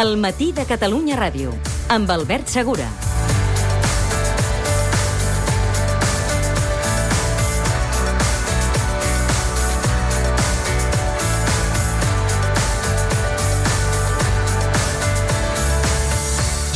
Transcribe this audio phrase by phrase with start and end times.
[0.00, 1.52] El matí de Catalunya Ràdio,
[1.92, 3.09] amb Albert Segura.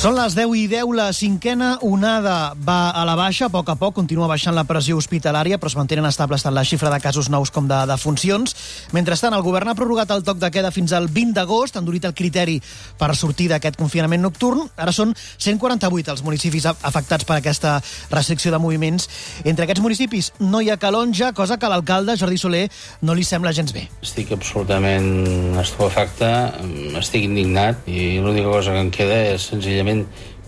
[0.04, 3.74] Són les 10 i 10, la cinquena onada va a la baixa, a poc a
[3.80, 7.30] poc continua baixant la pressió hospitalària, però es mantenen estables tant la xifra de casos
[7.32, 8.52] nous com de, de funcions.
[8.92, 12.04] Mentrestant, el govern ha prorrogat el toc de queda fins al 20 d'agost, ha endurit
[12.04, 12.58] el criteri
[13.00, 14.66] per sortir d'aquest confinament nocturn.
[14.76, 17.78] Ara són 148 els municipis afectats per aquesta
[18.12, 19.08] restricció de moviments.
[19.40, 22.66] Entre aquests municipis no hi ha calonja, cosa que a l'alcalde Jordi Soler
[23.00, 23.86] no li sembla gens bé.
[24.04, 26.30] Estic absolutament estupefacte,
[27.00, 29.93] estic indignat i l'única cosa que em queda és senzillament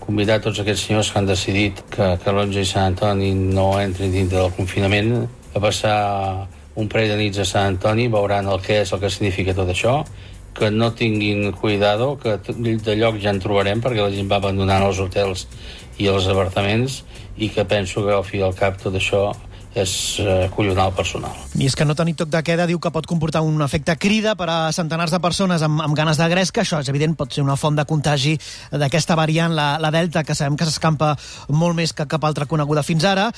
[0.03, 4.39] convidar tots aquests senyors que han decidit que Calonja i Sant Antoni no entrin dintre
[4.39, 5.11] del confinament
[5.53, 5.97] a passar
[6.77, 9.71] un parell de nits a Sant Antoni, veuran el que és, el que significa tot
[9.73, 9.97] això,
[10.57, 14.85] que no tinguin cuidado, que de lloc ja en trobarem perquè la gent va abandonant
[14.87, 15.45] els hotels
[16.01, 17.03] i els apartaments
[17.37, 19.29] i que penso que al fi al cap tot això
[19.75, 21.33] és eh, collonar el personal.
[21.57, 24.35] I és que no tenir toc de queda diu que pot comportar un efecte crida
[24.39, 26.63] per a centenars de persones amb, amb ganes de gresca.
[26.63, 28.35] Això és evident, pot ser una font de contagi
[28.71, 31.13] d'aquesta variant, la, la Delta, que sabem que s'escampa
[31.49, 33.29] molt més que cap altra coneguda fins ara.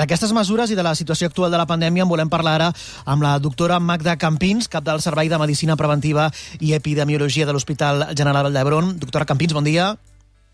[0.00, 2.72] D'aquestes mesures i de la situació actual de la pandèmia en volem parlar ara
[3.04, 8.10] amb la doctora Magda Campins, cap del Servei de Medicina Preventiva i Epidemiologia de l'Hospital
[8.16, 8.96] General d'Hebron.
[9.00, 9.94] Doctora Campins, bon dia.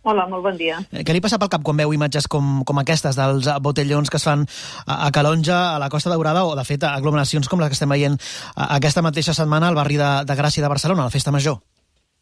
[0.03, 0.81] Hola, molt bon dia.
[0.91, 4.19] Eh, què li passa pel cap quan veu imatges com, com aquestes dels botellons que
[4.19, 4.43] es fan
[4.83, 7.95] a, a Calonja, a la Costa Daurada, o, de fet, aglomeracions com les que estem
[7.95, 8.19] veient
[8.57, 11.61] aquesta mateixa setmana al barri de, de Gràcia de Barcelona, a la Festa Major?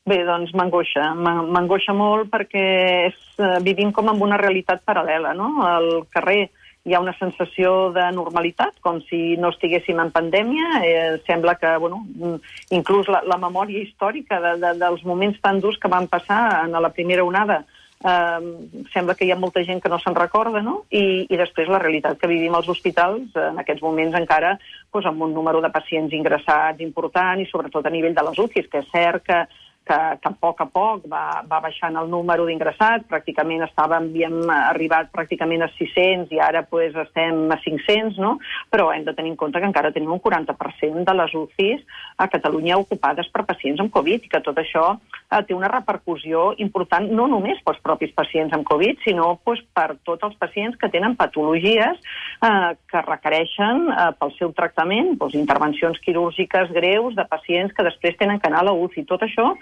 [0.08, 1.10] Bé, doncs m'angoixa.
[1.16, 2.66] M'angoixa molt perquè
[3.08, 5.50] és, eh, vivim com en una realitat paral·lela, no?
[5.64, 6.50] Al carrer
[6.84, 10.70] hi ha una sensació de normalitat, com si no estiguéssim en pandèmia.
[10.86, 12.04] Eh, sembla que, bueno,
[12.70, 16.72] inclús la, la memòria històrica de, de, dels moments tan durs que van passar en
[16.72, 17.64] la primera onada
[18.04, 18.40] eh,
[18.92, 20.84] sembla que hi ha molta gent que no se'n recorda, no?
[20.90, 25.26] I, I després la realitat que vivim als hospitals en aquests moments encara doncs, amb
[25.26, 28.92] un número de pacients ingressats important i sobretot a nivell de les UCIs, que és
[28.92, 29.42] cert que
[29.90, 34.52] que, que a poc a poc va, va baixant el número d'ingressats, pràcticament estàvem, havíem
[34.54, 38.36] arribat pràcticament a 600 i ara pues, estem a 500, no?
[38.70, 41.82] però hem de tenir en compte que encara tenim un 40% de les UCIs
[42.18, 44.86] a Catalunya ocupades per pacients amb Covid i que tot això
[45.30, 49.94] eh, té una repercussió important no només pels propis pacients amb Covid, sinó pues, per
[50.06, 52.00] tots els pacients que tenen patologies
[52.42, 58.18] eh, que requereixen eh, pel seu tractament pues, intervencions quirúrgiques greus de pacients que després
[58.18, 59.06] tenen que anar a la UCI.
[59.08, 59.52] Tot això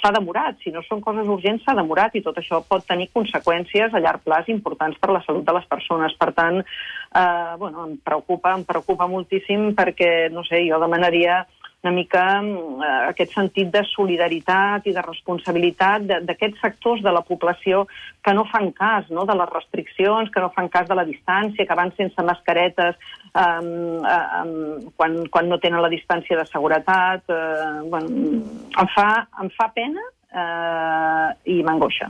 [0.00, 0.60] s'ha demorat.
[0.62, 4.24] Si no són coses urgents, s'ha demorat i tot això pot tenir conseqüències a llarg
[4.26, 6.14] plaç importants per la salut de les persones.
[6.20, 11.44] Per tant, eh, bueno, em preocupa, em preocupa moltíssim perquè, no sé, jo demanaria
[11.84, 17.84] una mica eh, aquest sentit de solidaritat i de responsabilitat d'aquests sectors de la població
[18.24, 21.68] que no fan cas no, de les restriccions, que no fan cas de la distància,
[21.68, 27.28] que van sense mascaretes eh, eh, quan, quan no tenen la distància de seguretat.
[27.28, 29.08] Eh, bueno, em, fa,
[29.44, 32.08] em fa pena eh, i m'angoixa.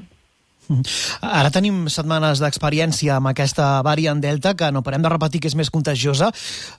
[1.20, 5.56] Ara tenim setmanes d'experiència amb aquesta variant Delta, que no parem de repetir que és
[5.58, 6.30] més contagiosa.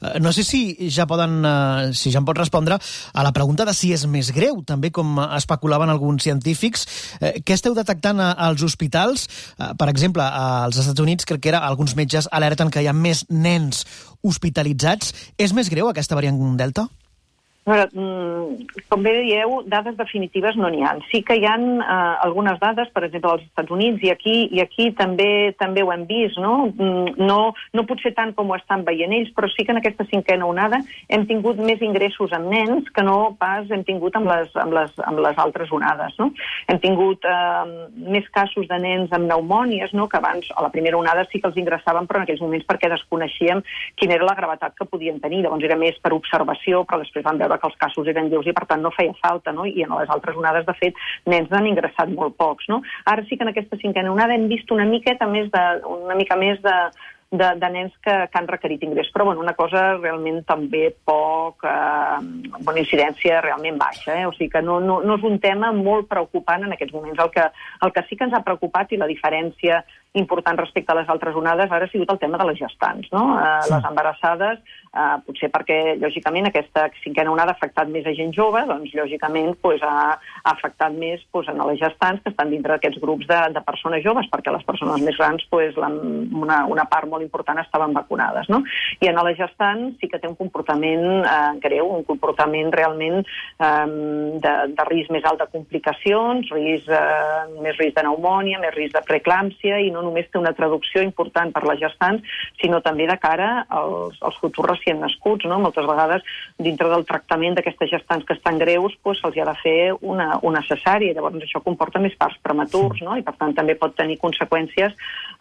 [0.01, 2.79] Eh, no sé si ja poden, eh, si ja em pot respondre
[3.13, 6.87] a la pregunta de si és més greu, també com especulaven alguns científics.
[7.19, 9.27] Eh, què esteu detectant als hospitals?
[9.77, 13.25] Per exemple, als Estats Units crec que era alguns metges alerten que hi ha més
[13.29, 13.85] nens
[14.23, 15.13] hospitalitzats.
[15.37, 16.87] És més greu aquesta variant Delta?
[17.65, 20.95] Veure, mm, com bé dieu, dades definitives no n'hi ha.
[21.11, 24.61] Sí que hi ha eh, algunes dades, per exemple, als Estats Units, i aquí i
[24.61, 26.71] aquí també també ho hem vist, no?
[26.71, 27.53] Mm, no?
[27.73, 30.79] No potser tant com ho estan veient ells, però sí que en aquesta cinquena onada
[31.09, 34.93] hem tingut més ingressos amb nens que no pas hem tingut amb les, amb les,
[35.05, 36.31] amb les altres onades, no?
[36.69, 40.07] Hem tingut eh, més casos de nens amb pneumònies, no?
[40.09, 42.89] que abans, a la primera onada, sí que els ingressaven, però en aquells moments perquè
[42.91, 43.61] desconeixíem
[43.99, 45.43] quina era la gravetat que podien tenir.
[45.43, 48.53] Llavors era més per observació, però després van veure que els casos eren lleus i,
[48.55, 49.65] per tant, no feia falta, no?
[49.65, 51.01] I en les altres onades, de fet,
[51.31, 52.81] nens n'han ingressat molt pocs, no?
[53.11, 56.37] Ara sí que en aquesta cinquena onada hem vist una miqueta més de, una mica
[56.39, 56.77] més de,
[57.31, 59.09] de, de nens que, que han requerit ingrés.
[59.13, 64.15] Però, bueno, una cosa realment també poc, eh, bona incidència realment baixa.
[64.15, 64.25] Eh?
[64.29, 67.21] O sigui que no, no, no és un tema molt preocupant en aquests moments.
[67.21, 67.45] El que,
[67.85, 69.83] el que sí que ens ha preocupat i la diferència
[70.15, 73.23] important respecte a les altres onades ara ha sigut el tema de les gestants, no?
[73.37, 73.73] Eh, sí.
[73.73, 74.59] Les embarassades,
[74.95, 79.55] eh, potser perquè, lògicament, aquesta cinquena onada ha afectat més a gent jove, doncs, lògicament,
[79.61, 83.41] pues, ha, ha afectat més pues, a les gestants que estan dintre d'aquests grups de,
[83.55, 85.91] de persones joves, perquè les persones més grans, pues, la,
[86.45, 88.63] una, una part molt important estaven vacunades, no?
[89.03, 93.85] I en les gestants sí que té un comportament eh, greu, un comportament realment eh,
[94.41, 98.95] de, de risc més alt de complicacions, risc, eh, més risc de pneumònia, més risc
[98.95, 102.23] de preeclàmpsia, i no només té una traducció important per les gestants,
[102.61, 105.47] sinó també de cara als, als futurs recient nascuts.
[105.49, 105.59] No?
[105.63, 106.25] Moltes vegades,
[106.61, 110.63] dintre del tractament d'aquestes gestants que estan greus, doncs, se'ls ha de fer una, una
[110.67, 111.15] cesària.
[111.15, 113.17] Llavors, això comporta més parts prematurs, no?
[113.17, 114.95] i per tant també pot tenir conseqüències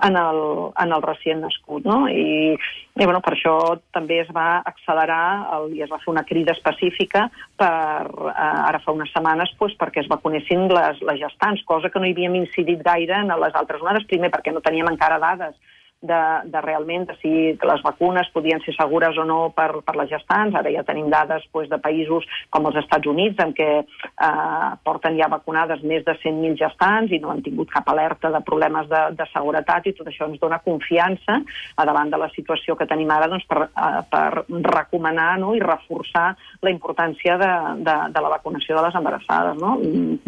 [0.08, 0.40] en el,
[0.81, 1.84] en el recient nascut.
[1.84, 2.05] No?
[2.08, 2.55] I,
[2.94, 3.55] i bueno, per això
[3.94, 5.25] també es va accelerar
[5.56, 7.26] el, i es va fer una crida específica
[7.58, 8.34] per, eh,
[8.69, 12.14] ara fa unes setmanes doncs, perquè es vacunessin les, les gestants, cosa que no hi
[12.14, 15.59] havíem incidit gaire en les altres onades, primer perquè no teníem encara dades
[16.05, 20.11] de, de realment de si les vacunes podien ser segures o no per, per les
[20.12, 20.55] gestants.
[20.59, 25.17] Ara ja tenim dades pues, de països com els Estats Units en què eh, porten
[25.19, 29.03] ja vacunades més de 100.000 gestants i no han tingut cap alerta de problemes de,
[29.17, 33.11] de seguretat i tot això ens dona confiança a davant de la situació que tenim
[33.11, 38.37] ara doncs, per, eh, per recomanar no, i reforçar la importància de, de, de la
[38.37, 39.57] vacunació de les embarassades.
[39.61, 39.79] No?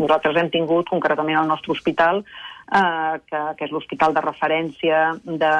[0.00, 2.24] Nosaltres hem tingut concretament al nostre hospital
[2.72, 5.52] eh, que, que és l'hospital de referència de,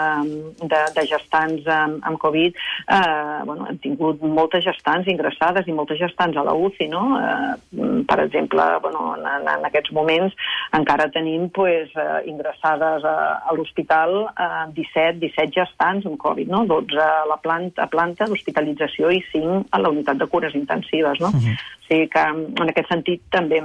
[0.63, 2.57] de, de gestants amb, amb Covid,
[2.87, 7.05] eh, bueno, hem tingut moltes gestants ingressades i moltes gestants a la UCI, no?
[7.21, 10.35] Eh, per exemple, bueno, en, en aquests moments
[10.77, 13.17] encara tenim pues, eh, ingressades a,
[13.47, 16.65] a l'hospital eh, 17, 17 gestants amb Covid, no?
[16.71, 21.31] 12 a la planta, planta d'hospitalització i 5 a la unitat de cures intensives, no?
[21.33, 21.57] Uh -huh.
[21.87, 23.61] Sigui que en aquest sentit també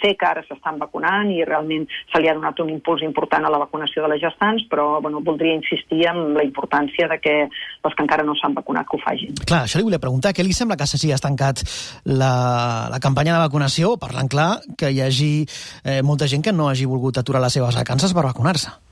[0.00, 3.52] sé que ara s'estan vacunant i realment se li ha donat un impuls important a
[3.52, 7.94] la vacunació de les gestants, però bueno, voldria insistir en la importància de que els
[7.94, 9.40] que encara no s'han vacunat que ho facin.
[9.44, 11.64] Clar, això li volia preguntar, què li sembla que s'hagi estancat
[12.08, 12.34] la,
[12.92, 15.32] la campanya de vacunació, parlant clar que hi hagi
[15.84, 18.89] eh, molta gent que no hagi volgut aturar les seves vacances per vacunar-se?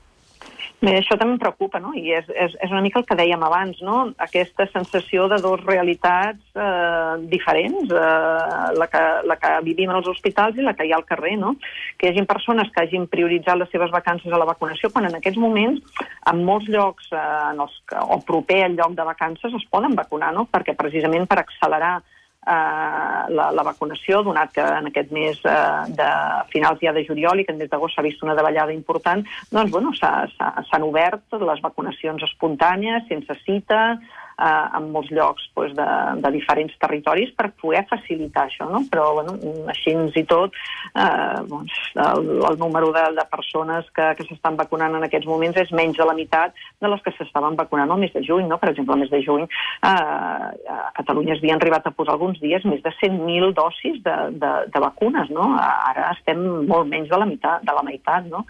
[0.79, 1.89] Bé, això també em preocupa, no?
[1.91, 3.97] I és, és, és una mica el que dèiem abans, no?
[4.23, 10.55] Aquesta sensació de dues realitats eh, diferents, eh, la, que, la que vivim als hospitals
[10.55, 11.57] i la que hi ha al carrer, no?
[11.99, 15.19] Que hi hagi persones que hagin prioritzat les seves vacances a la vacunació, quan en
[15.19, 15.83] aquests moments,
[16.31, 20.31] en molts llocs, eh, en els, o proper al lloc de vacances, es poden vacunar,
[20.37, 20.47] no?
[20.47, 25.57] Perquè precisament per accelerar eh, la, la vacunació, donat que en aquest mes eh,
[25.97, 26.09] de
[26.53, 29.71] finals ja de juliol i que en mes d'agost s'ha vist una davallada important, doncs
[29.71, 33.99] bueno, s'han obert les vacunacions espontànies, sense cita,
[34.39, 35.87] eh, en molts llocs doncs, de,
[36.23, 38.83] de diferents territoris per poder facilitar això, no?
[38.91, 39.35] Però, bueno,
[39.71, 40.55] així i tot,
[40.95, 45.57] eh, doncs, el, el número de, de persones que, que s'estan vacunant en aquests moments
[45.61, 48.59] és menys de la meitat de les que s'estaven vacunant el mes de juny, no?
[48.61, 52.39] Per exemple, el mes de juny eh, a Catalunya es havien arribat a posar alguns
[52.43, 55.51] dies més de 100.000 dosis de, de, de vacunes, no?
[55.59, 58.45] Ara estem molt menys de la meitat, de la meitat, no?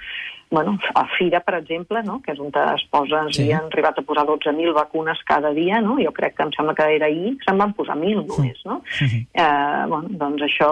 [0.51, 2.19] Bueno, a Fira, per exemple, no?
[2.25, 3.43] que és on es posa, ens sí.
[3.43, 5.99] havien arribat a posar 12.000 vacunes cada dia, no?
[6.01, 8.63] jo crec que em sembla que era ahir, se'n van posar 1.000 només.
[8.65, 8.81] No?
[8.97, 9.27] Sí.
[9.33, 10.71] Eh, bueno, doncs això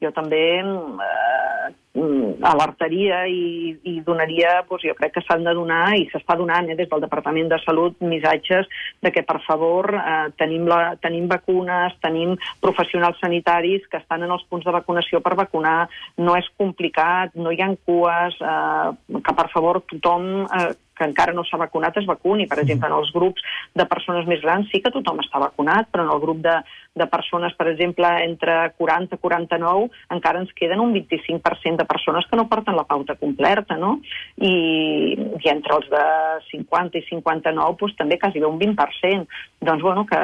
[0.00, 1.68] jo també eh,
[2.42, 6.76] alertaria i, i donaria, doncs jo crec que s'han de donar, i s'està donant eh,
[6.78, 8.68] des del Departament de Salut, missatges
[9.02, 14.34] de que, per favor, eh, tenim, la, tenim vacunes, tenim professionals sanitaris que estan en
[14.36, 15.88] els punts de vacunació per vacunar,
[16.18, 20.70] no és complicat, no hi ha cues, eh, que, per favor, tothom eh,
[21.00, 22.46] que encara no s'ha vacunat es vacuni.
[22.50, 23.44] Per exemple, en els grups
[23.76, 26.58] de persones més grans sí que tothom està vacunat, però en el grup de,
[27.00, 32.28] de persones, per exemple, entre 40 i 49, encara ens queden un 25% de persones
[32.28, 33.96] que no porten la pauta completa, no?
[34.36, 34.54] I,
[35.40, 36.06] i entre els de
[36.50, 39.40] 50 i 59, doncs, també quasi un 20%.
[39.60, 40.20] Doncs, bueno, que,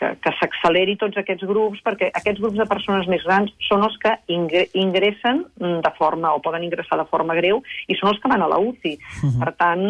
[0.00, 3.96] que, que s'acceleri tots aquests grups, perquè aquests grups de persones més grans són els
[4.02, 8.44] que ingressen de forma, o poden ingressar de forma greu, i són els que van
[8.44, 8.94] a la UCI.
[8.96, 9.38] Uh -huh.
[9.44, 9.84] Per tant,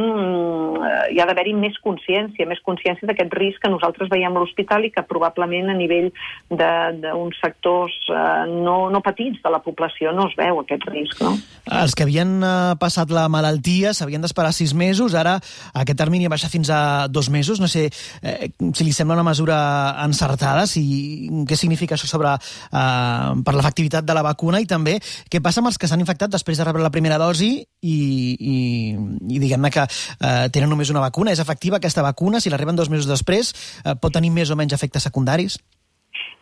[1.10, 4.92] hi ha d'haver-hi més consciència, més consciència d'aquest risc que nosaltres veiem a l'hospital i
[4.94, 6.10] que probablement a nivell
[6.50, 11.34] d'uns sectors eh, no, no petits de la població no es veu aquest risc, no?
[11.80, 15.36] Els que havien eh, passat la malaltia s'havien d'esperar sis mesos, ara
[15.74, 19.58] aquest termini baixa fins a dos mesos, no sé eh, si li sembla una mesura
[20.04, 24.98] encertades i què significa això sobre, eh, per l'efectivitat de la vacuna i també
[25.30, 27.98] què passa amb els que s'han infectat després de rebre la primera dosi i,
[28.36, 28.56] i,
[29.34, 29.86] i diguem-ne que
[30.20, 31.32] eh, tenen només una vacuna.
[31.32, 32.40] És efectiva aquesta vacuna?
[32.40, 33.52] Si la reben dos mesos després,
[33.84, 35.58] eh, pot tenir més o menys efectes secundaris?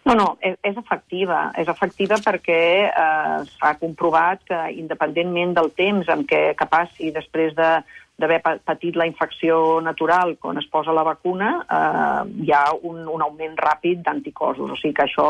[0.09, 1.53] No, no, és, és efectiva.
[1.59, 7.55] És efectiva perquè eh, s'ha comprovat que independentment del temps en què que passi després
[7.59, 7.73] de,
[8.19, 13.23] d'haver patit la infecció natural quan es posa la vacuna, eh, hi ha un, un
[13.23, 14.73] augment ràpid d'anticossos.
[14.75, 15.29] O sigui que això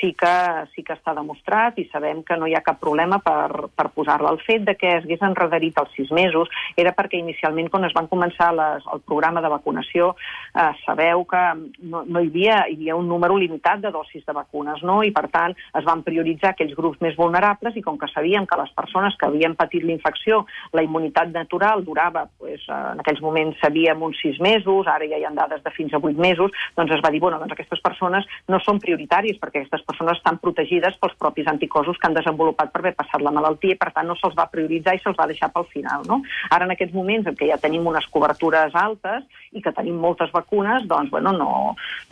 [0.00, 0.34] sí que,
[0.74, 4.30] sí que està demostrat i sabem que no hi ha cap problema per, per posar-la.
[4.32, 7.94] El fet de que es hagués enrederit els sis mesos era perquè inicialment quan es
[7.96, 10.12] van començar les, el programa de vacunació
[10.54, 11.42] eh, sabeu que
[11.82, 15.00] no, no hi, havia, hi havia un número limitat de dosis de vacunes no?
[15.02, 18.60] i per tant es van prioritzar aquells grups més vulnerables i com que sabíem que
[18.60, 23.58] les persones que havien patit l'infecció la immunitat natural durava, pues, eh, en aquells moments
[23.62, 26.94] sabíem uns sis mesos, ara ja hi ha dades de fins a vuit mesos, doncs
[26.94, 30.96] es va dir, bueno, doncs aquestes persones no són prioritàries perquè aquestes persones estan protegides
[31.00, 34.16] pels propis anticossos que han desenvolupat per haver passat la malaltia i, per tant, no
[34.18, 36.04] se'ls va prioritzar i se'ls va deixar pel final.
[36.08, 36.20] No?
[36.50, 39.24] Ara, en aquests moments en què ja tenim unes cobertures altes
[39.56, 41.50] i que tenim moltes vacunes, doncs, bueno, no,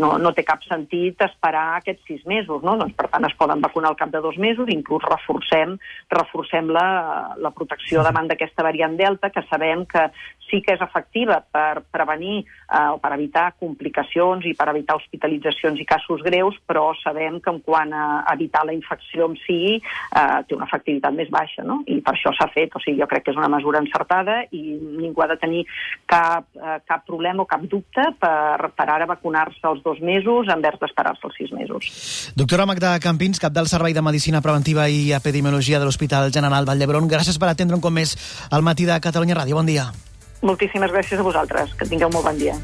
[0.02, 2.64] no, no té cap sentit esperar aquests sis mesos.
[2.64, 2.78] No?
[2.80, 5.76] Doncs, per tant, es poden vacunar al cap de dos mesos, inclús reforcem,
[6.12, 6.88] reforcem la,
[7.36, 10.08] la protecció davant d'aquesta variant Delta, que sabem que
[10.50, 15.80] sí que és efectiva per prevenir eh, o per evitar complicacions i per evitar hospitalitzacions
[15.80, 20.38] i casos greus, però sabem que en quant a evitar la infecció en si eh,
[20.46, 21.80] té una efectivitat més baixa, no?
[21.86, 22.74] I per això s'ha fet.
[22.76, 24.62] O sigui, jo crec que és una mesura encertada i
[25.00, 25.64] ningú ha de tenir
[26.06, 30.80] cap, eh, cap problema o cap dubte per, per ara vacunar-se els dos mesos envers
[30.82, 31.90] d'esperar-se els sis mesos.
[32.38, 36.82] Doctora Magda Campins, cap del Servei de Medicina Preventiva i Epidemiologia de l'Hospital General Vall
[36.82, 38.16] d'Hebron, gràcies per atendre un cop més
[38.50, 39.58] al matí de Catalunya Ràdio.
[39.58, 39.90] Bon dia
[40.42, 41.72] moltíssimes gràcies a vosaltres.
[41.78, 42.56] Que tingueu molt bon dia.